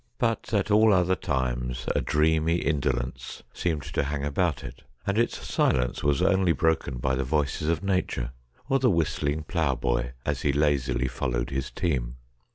But 0.17 0.51
at 0.51 0.71
all 0.71 0.91
other 0.93 1.13
times 1.15 1.85
a 1.95 2.01
dreamy 2.01 2.55
indolence 2.55 3.43
seemed 3.53 3.83
to 3.83 4.05
hang 4.05 4.23
about 4.25 4.63
it, 4.63 4.81
and 5.05 5.15
its 5.15 5.37
silence 5.47 6.03
was 6.03 6.23
only 6.23 6.53
broken 6.53 6.97
by 6.97 7.13
the 7.13 7.23
voices 7.23 7.69
of 7.69 7.83
Nature, 7.83 8.31
or 8.67 8.79
the 8.79 8.89
whistling 8.89 9.43
plough 9.43 9.75
boy 9.75 10.13
as 10.25 10.41
he 10.41 10.51
lazily 10.53 11.07
followed 11.07 11.51
his 11.51 11.69
team. 11.69 12.15